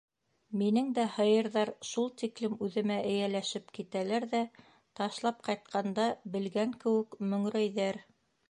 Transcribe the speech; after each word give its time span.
Минең 0.59 0.87
дә 0.99 1.03
һыйырҙар 1.17 1.71
шул 1.89 2.09
тиклем 2.21 2.55
үҙемә 2.67 2.97
эйәләшеп 3.11 3.69
китәләр 3.79 4.27
ҙә 4.33 4.41
ташлап 5.01 5.47
ҡайтҡанда 5.51 6.11
белгән 6.37 6.77
кеүек 6.85 7.23
мөңрәйҙәр. 7.35 8.07